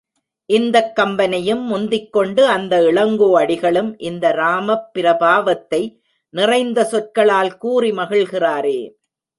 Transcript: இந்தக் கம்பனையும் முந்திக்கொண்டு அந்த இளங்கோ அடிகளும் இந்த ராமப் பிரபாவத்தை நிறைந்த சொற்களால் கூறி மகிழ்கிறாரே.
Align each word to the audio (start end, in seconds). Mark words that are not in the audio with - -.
இந்தக் 0.45 0.97
கம்பனையும் 0.97 1.63
முந்திக்கொண்டு 1.63 2.45
அந்த 2.45 2.81
இளங்கோ 2.81 3.31
அடிகளும் 3.33 3.97
இந்த 3.97 4.31
ராமப் 4.31 4.89
பிரபாவத்தை 4.97 5.99
நிறைந்த 6.29 6.83
சொற்களால் 6.83 7.57
கூறி 7.57 7.91
மகிழ்கிறாரே. 7.91 8.79